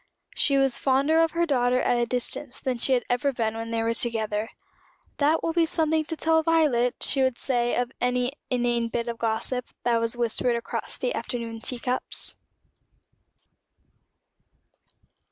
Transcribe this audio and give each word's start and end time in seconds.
She 0.35 0.57
was 0.57 0.79
fonder 0.79 1.19
of 1.21 1.33
her 1.33 1.45
daughter 1.45 1.79
at 1.79 1.99
a 1.99 2.07
distance 2.07 2.59
than 2.59 2.79
she 2.79 2.93
had 2.93 3.05
ever 3.07 3.31
been 3.31 3.55
when 3.55 3.69
they 3.69 3.83
were 3.83 3.93
together. 3.93 4.49
"That 5.17 5.43
will 5.43 5.53
be 5.53 5.67
something 5.67 6.05
to 6.05 6.17
tell 6.17 6.41
Violet," 6.41 6.95
she 7.01 7.21
would 7.21 7.37
say 7.37 7.75
of 7.75 7.91
any 8.01 8.33
inane 8.49 8.87
bit 8.87 9.07
of 9.07 9.19
gossip 9.19 9.67
that 9.83 9.99
was 9.99 10.17
whispered 10.17 10.55
across 10.55 10.97
the 10.97 11.13
afternoon 11.13 11.61
tea 11.61 11.77
cups. 11.77 12.35